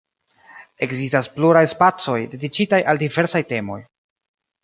Ekzistas 0.85 1.27
pluraj 1.35 1.63
spacoj, 1.73 2.17
dediĉitaj 2.33 2.81
al 2.93 3.03
diversaj 3.05 3.45
temoj. 3.53 3.79